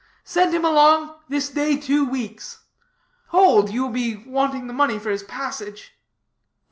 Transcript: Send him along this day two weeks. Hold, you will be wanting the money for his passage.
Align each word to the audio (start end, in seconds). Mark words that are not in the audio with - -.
Send 0.23 0.55
him 0.55 0.65
along 0.65 1.13
this 1.29 1.47
day 1.49 1.77
two 1.77 2.07
weeks. 2.09 2.63
Hold, 3.27 3.69
you 3.71 3.83
will 3.83 3.91
be 3.91 4.15
wanting 4.15 4.65
the 4.65 4.73
money 4.73 4.97
for 4.97 5.11
his 5.11 5.21
passage. 5.21 5.91